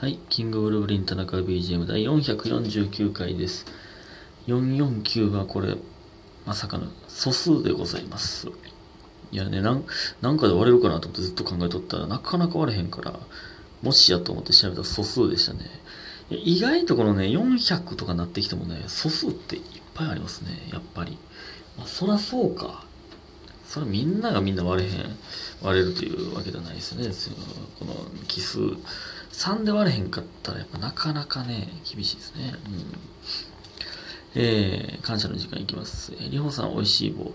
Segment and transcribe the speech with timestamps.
[0.00, 3.66] はい、キングブルーリン田中 BGM 第449回です。
[4.46, 5.76] 449はこれ、
[6.46, 8.48] まさかの素数でございます。
[9.30, 9.84] いやね、なん
[10.22, 13.20] なんかで割れるかなと思ってずっと考えとったらなかなか割れへんから、
[13.82, 15.66] もしやと思って調べたら素数でしたね。
[16.30, 19.62] 意外とこのね、400とかなってきてもね、素数っていっ
[19.92, 21.18] ぱいありますね、やっぱり。
[21.76, 22.86] まあ、そらそうか。
[23.66, 25.16] それみんながみんな割れへん、
[25.60, 27.12] 割れるというわけじゃないですよね。
[27.78, 27.94] この
[28.28, 28.60] 奇数。
[29.32, 32.54] 3で割れへんかったらやっぱなかなかね、厳しいですね。
[32.66, 32.94] うん。
[34.34, 36.12] えー、感謝の時間いきます。
[36.14, 37.32] えー、りほさんおいしい棒。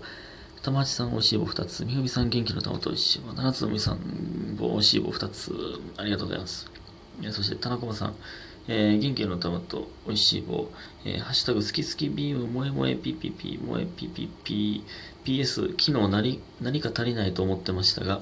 [0.62, 1.84] 玉八さんおいしい棒2つ。
[1.84, 3.32] みふみさん元気の玉とおいしい棒。
[3.34, 5.52] 七つのみさん棒おいしい棒2つ。
[5.96, 6.70] ありがとうございます。
[7.22, 8.14] えーそして、田中さん。
[8.68, 10.68] えー、元気の玉とおいしい棒。
[11.04, 14.84] えー、ハッシュタグ好き好きビーム萌え萌えピピピ萌えピピピ
[15.24, 18.20] PS 昨日何何か足りないと思ってましたが、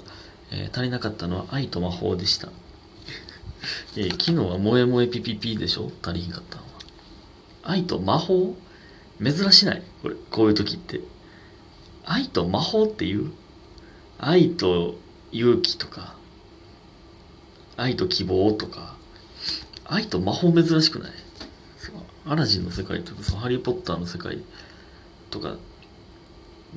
[0.50, 2.48] えー足りなかったのは愛と魔法でした。
[3.96, 5.90] えー昨日は萌え萌えピピピでしょ？
[6.02, 6.68] 足りひんかったのは。
[7.62, 8.56] 愛と魔法？
[9.22, 9.82] 珍しない。
[10.02, 11.00] これ、こういう時って。
[12.04, 13.32] 愛と魔法って言う？
[14.18, 14.96] 愛と
[15.32, 16.16] 勇気とか、
[17.76, 18.96] 愛と希望とか、
[19.84, 21.12] 愛と魔法珍しくない？
[22.26, 24.38] アラジンの世界とか、そのハリー・ポッターの世界
[25.30, 25.56] とか、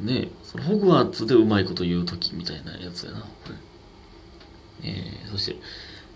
[0.02, 3.28] ね、そのホグワーツでうまいこと言う時みたいなやつやな、こ
[4.84, 4.90] れ。
[4.90, 5.56] えー、そして、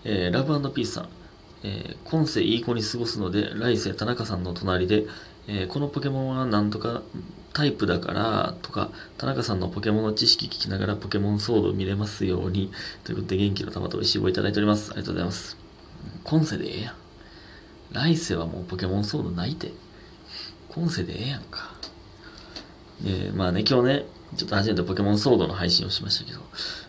[0.04, 1.08] えーラブピースさん、
[1.62, 5.06] えー今世いい子に過ごすので、来世田中さんの隣で、
[5.46, 7.02] えーこのポケモンはなんとか
[7.52, 12.72] タイプだからとか、田中さんのポケモンの知識聞きながらポケモンソード見れますように、
[13.04, 14.90] ということで元気の玉と美味しい棒いただいております。
[14.90, 15.56] ありがとうございます。
[16.24, 16.94] 今世でええやん。
[17.92, 19.72] 来世はもうポケモンソードないて。
[20.70, 21.74] 今世でええやんか。
[23.02, 26.40] で、まあね、今日ね、ちょっと初めてポケモンソードの配信をしましたけど、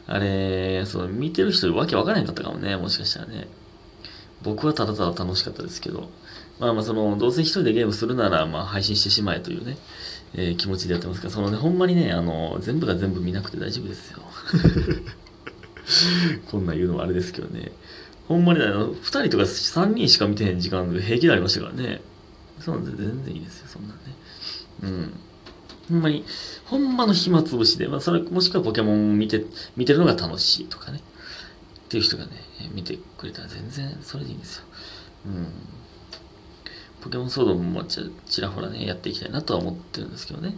[0.08, 3.47] あれ、そう、見てる人わけわからへんかったかもね、もしかしたらね。
[4.44, 6.09] 僕はただただ楽しかったですけど、
[6.59, 9.78] まあまあその、どうせ一人でゲームするなら、まあ配信してしまえというね、
[10.36, 14.19] えー気持ちでやってますから、そのね、ほんまにね、あの、全部が全部見なくて大丈夫ですよ。
[16.51, 17.72] こんなん言うのもあれですけどね。
[18.28, 22.01] ほんまにねあの、二人とか三人しか見てへん時間で平気でありましたからね。
[22.59, 24.03] そうなんで全然いいですよ、そんなんね。
[24.84, 25.13] うん。
[25.89, 26.23] ほんまに、
[26.66, 29.45] ほんまの暇つぶしで、まあ、それ、もしくはポケモン見て、
[29.75, 30.99] 見てるのが楽しいとかね。
[30.99, 32.31] っていう人がね、
[32.73, 34.63] 見てくれたら全然それでいいんですよ。
[35.27, 35.47] うん。
[37.01, 40.55] ポケモンソードもちちらほらね、やっていきたいなとは思ってるんですけどね。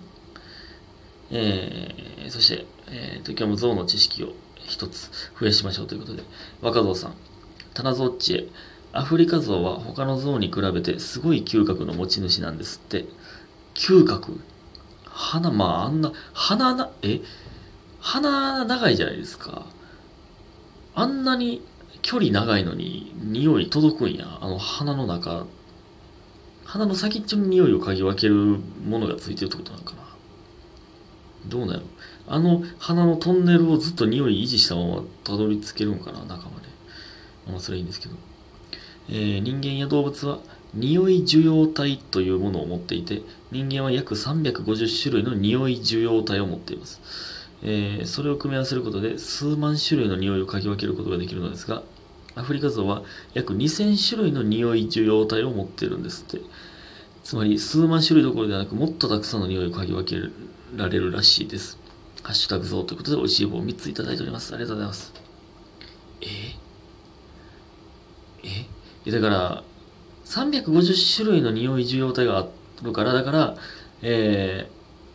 [1.32, 5.10] えー、そして、えー、今日も象の知識を一つ
[5.40, 6.24] 増やしましょうということで、
[6.62, 7.16] 若造さん、
[7.74, 8.48] 棚ゾッチへ、
[8.94, 13.06] アフリカゾウは他のゾウに比べてすごい嗅覚の持ち主なんですって。
[13.74, 14.40] 嗅覚？
[15.18, 17.22] 鼻、まああんな、鼻な、え？
[18.02, 19.66] 鼻長いじゃないですか。
[20.94, 21.64] あんなに
[22.02, 24.38] 距離長いのに匂い届くんや。
[24.42, 25.48] あの鼻の中。
[26.66, 30.04] 鼻の先っちょに匂いを嗅ぎ分けるものがついてるってことなのかな。
[31.48, 31.84] どうなの
[32.28, 36.68] あの鼻のトンネルをずっと匂い維持したままたどり着けるんかな中まで。
[37.48, 38.16] まあそれはいいんですけど。
[39.10, 40.40] えー人間や動物は？
[40.76, 43.22] 匂い受容体というものを持っていて
[43.52, 47.02] 人間は約350種類の匂い受容体を持っています、
[47.64, 51.84] えーそれを組み合わせることで数万種類の匂いを嗅ぎ分けることができるのですが
[52.36, 53.04] アフリカゾウは
[53.34, 56.42] 約2000種類の匂い受容体を持っているんですって。
[57.26, 60.18] つまり数万種類どころではなくもっとたくさんの匂いを嗅ぎ分け
[60.76, 61.80] られるらしいです。
[62.22, 64.54] ハッシュタグゾウということで美味しい棒を3ついただいております。
[64.54, 65.12] ありがとうございます。
[66.22, 66.30] えー？
[68.44, 68.68] えい
[69.06, 69.64] やだから、
[70.26, 72.48] 350種類の匂い受容体があ
[72.84, 73.56] るから、だから、
[74.02, 74.68] え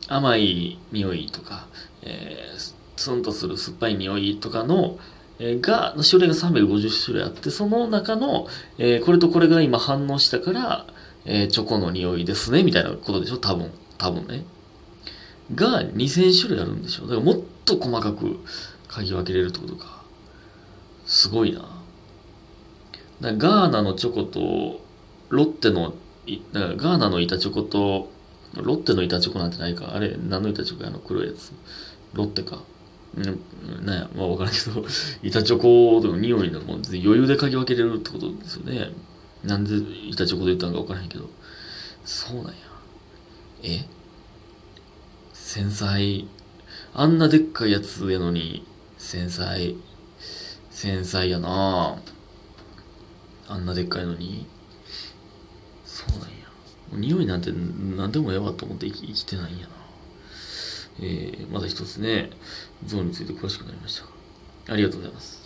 [0.08, 1.66] ー、甘い匂いとか、
[2.02, 4.98] えー、ツンとする酸っぱい匂いとかの、
[5.38, 8.46] えーが、種類が350種類あって、その中の、
[8.78, 10.86] えーこれとこれが今反応したから、
[11.24, 13.38] えーチョコの匂いですね、みたいなことでしょ？
[13.38, 13.70] 多分。
[13.98, 14.44] 多分ね。
[15.54, 17.02] が2000種類あるんでしょ？
[17.02, 18.38] だからもっと細かく
[18.88, 20.02] 嗅ぎ分けれるってことか。
[21.06, 21.68] すごいな。
[23.20, 24.80] ガーナのチョコと
[25.30, 25.94] ロッテの
[26.52, 28.10] だからガーナの板チョコと
[28.54, 29.94] ロッテの板チョコなんてないか。
[29.94, 31.52] あれ何の板チョコやの黒いやつ。
[32.12, 32.62] ロッテか。
[33.16, 34.10] うんなんや。
[34.14, 34.84] まあ分からんけど。
[35.22, 38.92] 板チョコとか匂いのも余裕で嗅ぎ分けれるってことですよね。
[39.44, 39.76] なんで
[40.08, 41.28] 板チョコで言ったのか分からへんけど。
[42.04, 42.52] そうなんや。
[43.62, 43.86] え？
[45.32, 46.26] 繊細。
[46.92, 48.64] あんなでっかいやつやのに
[48.98, 49.74] 繊細。
[50.70, 51.96] 繊細やな。
[53.48, 54.46] あんなでっかいのに。
[56.08, 56.34] そうなんや
[56.92, 59.80] 匂いなんて何でもええわと思って生きてないんやな
[61.02, 62.30] えー、また一つね
[62.84, 64.00] 象について詳しくなりまし
[64.66, 65.40] たありがとうございます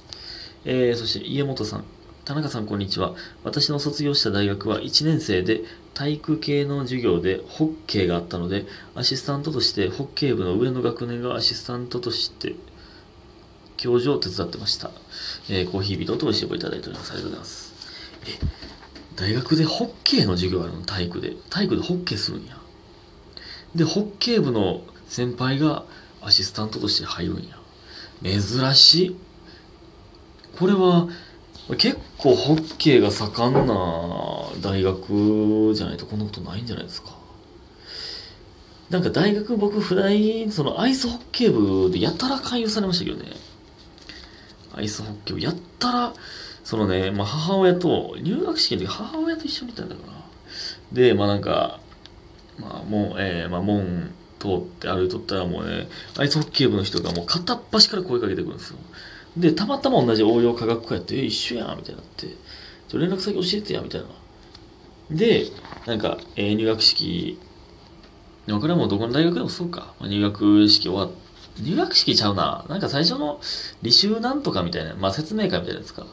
[0.64, 1.84] えー、そして家元さん
[2.24, 3.14] 田中さんこんにちは。
[3.42, 5.60] 私の卒業した大学は1年生で
[5.92, 8.64] 体育系の授業でホッケーがあったので、
[8.94, 12.54] アシスタントとしてホッケー部の上の学年がアシスタントとして
[13.76, 14.90] 教授を手伝ってました。
[15.50, 17.12] えーコーヒービートと美味しい棒いただいております。
[17.12, 18.73] ありがとうございます。
[19.16, 21.32] 大学でホッケーの授業あるの体育で。
[21.50, 22.56] 体育でホッケーするんや。
[23.74, 25.84] で、ホッケー部の先輩が
[26.22, 27.58] アシスタントとして入るんや。
[28.22, 29.16] 珍しい。
[30.58, 31.08] これは、
[31.78, 37.16] 結構ホッケーが盛んな大学じゃないとこんなことないんじゃないですか。
[38.90, 40.12] なんか大学僕普段、
[40.52, 43.32] そのアイスホッケー部でやたら勧誘されましたけどね。
[44.74, 46.14] アイスホッケー部やったら、
[46.64, 50.12] そのね、まあ母親と、入学式の時母親と一緒にいたんだから。
[50.92, 51.78] で、まあなんか、
[52.58, 58.78] まあもう、えー、まあ門通って歩いとったらもうね、アイスホッケー部の人がもう片っ端から声かけてくるんですよ。
[59.36, 62.28] で、たまたま同じ応用科学科やって、え、一緒やんみたいになって、
[62.88, 64.06] ちょ連絡先教えてや、みたいな。
[65.10, 65.46] で、
[65.86, 67.38] なんか、えー入学式、
[68.46, 69.94] でもこれはもどこの大学でもそうか。
[70.00, 71.24] まあ入学式終わって
[71.60, 72.64] 入学式ちゃうな。
[72.68, 73.40] なんか最初の
[73.82, 76.06] 履修なんとかみたいな、まあ説明会みたいなやつか。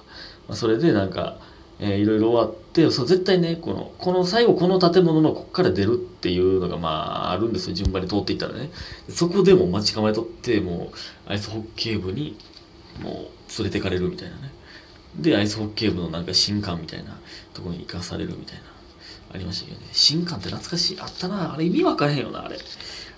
[0.48, 1.38] まあ、それでなんか、
[1.80, 7.76] えーいろいろ終わって、そう絶対ね、この、この最後この建物のこっから出るっていうのがまああるんですよ。
[7.76, 8.70] 順番に通っていったらね。
[9.10, 10.92] そこでも待ち構えとって、も
[11.28, 12.38] うアイスホッケー部に
[13.02, 13.14] もう
[13.58, 14.52] 連れてかれるみたいなね。
[15.20, 17.20] で、アイスホッケー部のなんか新館みたいな
[17.54, 18.62] ところに行かされるみたいな。
[19.34, 19.88] ありましたけどね。
[19.92, 21.00] 新館って懐かしい。
[21.00, 21.54] あったな。
[21.54, 22.58] あれ意味わからへんよな、あれ。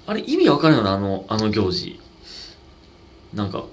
[0.06, 2.00] あれ意味わからんよな、あの、あの行事。
[3.34, 3.66] なんか、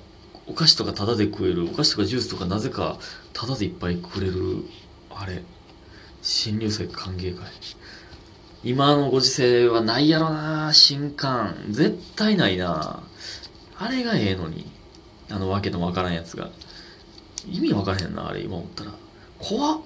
[0.50, 1.64] お菓子とかタダで食える。
[1.64, 2.98] お菓子とかジュースとかなぜか
[3.32, 4.64] タダでいっぱいくれる。
[5.08, 5.44] あれ。
[6.22, 7.46] 新入生歓迎会。
[8.64, 11.54] 今のご時世はないやろな、新刊。
[11.70, 13.00] 絶対ないな。
[13.78, 14.68] あれがええのに。
[15.30, 16.50] あのわけのわからんやつが。
[17.46, 18.90] 意味わからへんな、あれ今思ったら。
[19.38, 19.80] 怖っ。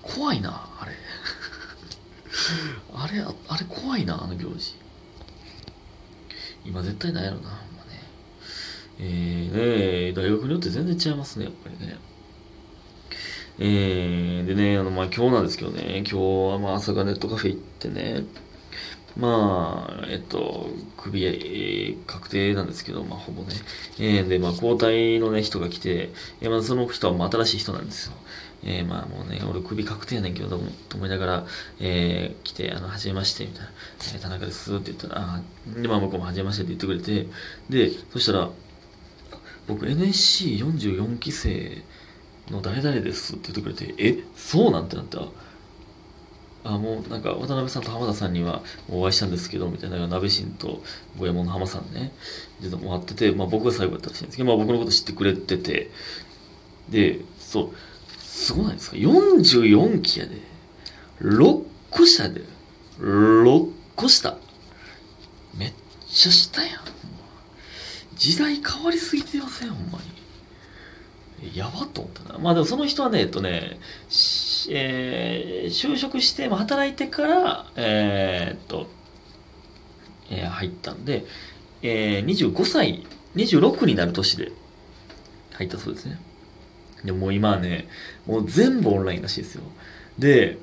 [0.00, 0.92] 怖いな、あれ。
[2.96, 4.76] あれ、あれ怖いな、あの行事。
[6.64, 7.60] 今絶対ないやろな、
[8.98, 11.98] えー、ね大学によって全然違いますね、やっぱりね。
[13.58, 18.24] えー、でね、あの、まあ、今日なんですけどね、今日はまあ、朝がネットカフェ行ってね、
[19.16, 23.54] まあ、えっと、首、えー確定なんですけど、まあ、ほぼね。
[23.98, 28.14] えーで、まあ、交代のね、人が来て、えーまあ、その人はまあ新しい人なんですよ。
[28.64, 30.58] えーまあ、もうね、俺首確定やねんけど、
[30.88, 31.46] と思いながら、
[31.80, 33.70] えー来て、あの、はじめまして、みたいな、
[34.14, 37.28] えー田中ですって言ったら、あーで、まあ、向こうもはじめましてって言ってくれて、
[37.70, 38.50] で、そしたら、
[39.66, 41.82] 僕 NSC44 期生
[42.50, 45.28] の誰々ですって言ってくれて、え、そうなんてなった？
[46.64, 50.82] あ、もうなんか渡辺さんと浜田さんにはお会いしたんですけど、みたいな、鍋新と
[51.18, 52.12] 五右衛門の浜さんね、
[52.60, 55.90] ちょっとも会ってて、まあ僕が最後だったらしいんですけど、まあ僕のこと知ってくれてて、
[56.88, 57.70] で、そう、
[58.18, 60.38] すごないですか ?44 期やで。
[61.20, 62.42] 6個下で。
[62.98, 64.36] 6個下。
[65.56, 65.72] めっ
[66.08, 66.80] ちゃ下やん。
[68.16, 69.98] 時代変わりすぎてません、ほんま
[71.42, 71.56] に。
[71.56, 72.38] やばと思ったな。
[72.38, 73.78] まあでもその人はね、えっとね、
[74.70, 78.88] えー就職して、働いてから、えーっと、
[80.30, 81.24] えー入ったんで、
[81.82, 83.06] えー25歳、
[83.36, 84.52] 26になる年で
[85.54, 86.18] 入ったそうですね。
[87.04, 87.88] でもう今はね、
[88.26, 89.62] もう全部オンラインらしいですよ。
[90.18, 90.58] で、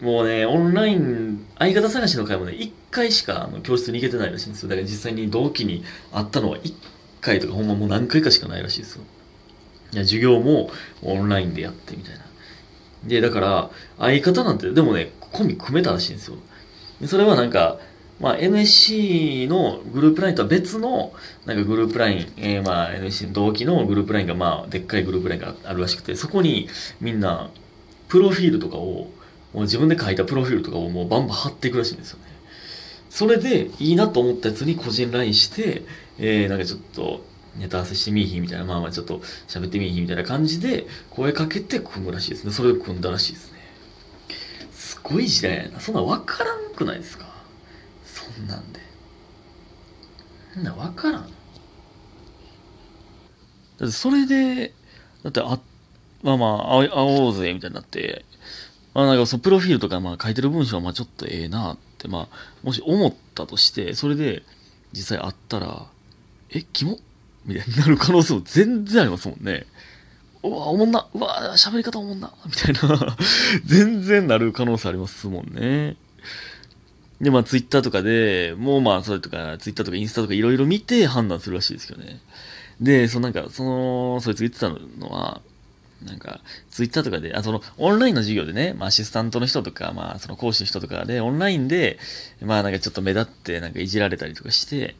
[0.00, 4.68] もうね、オンライン、相方探しの会もね、1回しかあの教室に行けてないらしいんですよ。
[4.68, 6.72] だから実際に同期に会ったのは1
[7.20, 9.04] 回とか、ほんまもう何回かしかないらしいですよ。
[9.92, 10.70] いや、授業も
[11.02, 12.24] オンラインでやってみたいな。
[13.04, 16.36] で、だから、相方なんて、でもね、コンビ組めたらしいんですよ。
[17.06, 17.78] それはなんか、
[18.20, 21.12] まあ、NSC のグループラインとは別の、
[21.46, 26.68] なんかグループライン、えー、まあ、NSC の同期のグループラインが、まあ、でっかいグループラインがあるらしくて、そこに
[27.00, 27.50] みんな、
[28.08, 29.08] プロフィールとかを、
[29.54, 32.24] もう自分で書いたプロフィールとかをもうバンバン貼っていくらしいんですよね。
[33.08, 35.84] それで、いいなと思ったやつに個人 LINE して、
[36.18, 37.24] えー、なんかちょっと、
[37.56, 42.52] ネタ合わせしてみいひみたいな、まあまあちょっと喋ってみいひみたいな感じで、声かけて組むらしいですね。
[42.52, 43.60] それで組んだらしいですね。
[44.72, 45.78] すごい時代やな。
[45.78, 47.26] そんなん分からんくないですか？
[48.04, 48.80] そんなんで。
[50.54, 51.22] そんなん分からん。
[51.22, 51.30] だっ
[53.78, 54.74] てそれで、
[55.22, 55.60] だってあ、
[56.24, 58.24] まあまあ、会おうぜ、みたいになって、
[58.94, 64.42] まあなんかそのプロフィールとかまあ書いてる文章はまあちょっとええなって、まあ、もし思ったとして、それで
[64.92, 65.86] 実際会ったら、
[66.50, 66.98] え、キモ
[67.44, 69.66] みたいになる可能性も全然ありますもんね。
[70.42, 71.06] うわ、おもんな。
[71.14, 72.32] うわ、喋り方おもんな。
[72.46, 73.16] みたいな。
[73.64, 75.96] 全然なる可能性ありますもんね。
[77.20, 82.20] で、まあ、ツイッターとかで、もうまあ、それとか、ツイッターとかインスタとかいろいろ見て判断するらしいですけどね。
[82.80, 85.40] で、そのなんか、その、そいつ言ってたのは、
[86.04, 91.98] なんか、ツイッターとかで、あ、その、オンラインの授業でね、まあ、アシスタントの人とか、まあ、その講師の人とかで、オンラインで、
[92.42, 94.94] まあ、なんかちょっと目立って、なんかいじられたりとかして、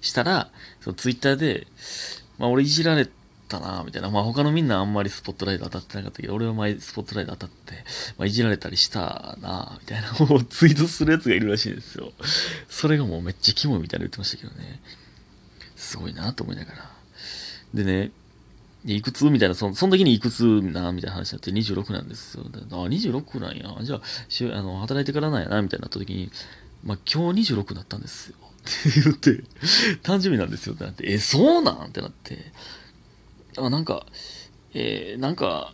[0.00, 0.50] したら、
[0.80, 1.66] そのツイッターで、
[2.38, 3.08] まあ、俺いじられ
[3.48, 4.10] たなみたいな。
[4.10, 7.74] まあ、他のみんなあんまりスポットライト当たってなかったけど、俺は前スポットライト当たって、
[8.18, 12.12] まあ、いじられたりしたなみたいな のをツイートするやつがいるらしいんですよ。
[12.68, 14.80] それがもうめっちゃキモいみたいな言ってましたけどね。
[15.76, 16.90] すごいなと思いながら。
[17.74, 18.10] でね、
[18.94, 19.28] いくつ？
[19.30, 22.44] みたいな、そのその時にいくつなみたいな話になって26なんですよ。
[22.44, 23.76] あ、26なんや。
[23.82, 26.30] じゃあ、しあの働いてからなんやなみたいになった時に、
[26.84, 28.36] まあ、今日26だったんですよ。
[28.66, 29.44] って言って、
[30.02, 31.88] 誕生日なんですよってなって、え、そうなん？
[31.88, 32.52] ってなって、
[33.58, 34.06] あ、なんか、
[34.74, 35.72] えー、なんか、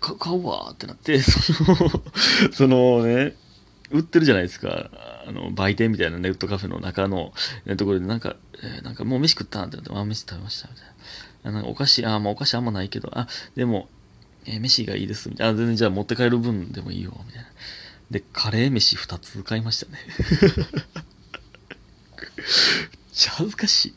[0.00, 1.76] か買うわってなって、その
[2.52, 3.34] そのね、
[3.90, 4.90] 売ってるじゃないですか。
[5.26, 7.32] あの、売店みたいなネットカフェの中の、
[7.64, 10.84] ね、ところで、なんか、えー、なんかもう飯食ったんってなって、あ、飯食べました、みたい
[11.44, 11.52] な。
[11.52, 13.88] なんかお菓子、あ、まあお菓子あんまないけど、あ、でも、
[14.44, 15.52] えー、飯がいいです、みたいな。
[15.52, 17.48] あ、全然じゃあ持って帰る分でもいいよ、みたいな。
[18.10, 19.98] で、カレー飯2つ買いましたね。
[23.12, 23.94] ち ゃ恥ずかしい。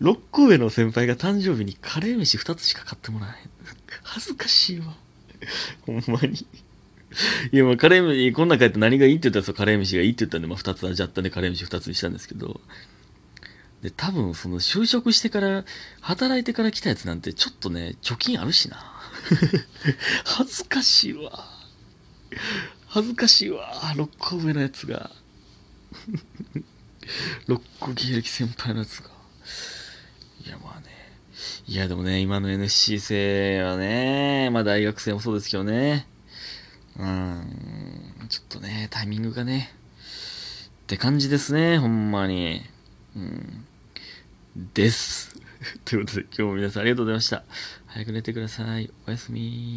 [0.00, 3.34] 6個上の先輩が誕生日にカレー飯2つしか買ってもらえん。
[4.02, 4.94] 恥ずかしいわ。
[5.82, 6.46] ほんまに。
[7.52, 12.60] いや、まあ、カレー飯、こんな帰って何がいいって言ったら、カレー飯がいいって言ったんで、まあ、2つ味わったんで、カレー飯2つにしたんですけど、
[13.82, 15.64] で、多分、その、就職してから、
[16.00, 18.76] 働いてから来たやつなんて、ちょっとね、貯金あるしな。
[20.24, 21.48] 恥ずかしいわ。
[22.88, 23.74] 恥ずかしいわ。
[23.94, 25.10] 6個上のやつが。
[27.48, 29.10] 6個芸歴先輩のやつが。
[30.44, 30.86] いや、まあね。
[31.66, 36.06] いや、でもね、今の NSC 生はね、まあ大学生もそうですけどね。
[36.98, 39.72] うん、ちょっとね、タイミングがね。
[40.84, 42.62] って感じですね、ほんまに。
[43.16, 43.66] うん。
[44.74, 45.34] です。
[45.84, 47.44] ということで、今日も皆さんありがとうございました。
[47.86, 48.90] 早く寝てください。
[49.06, 49.74] おやすみ。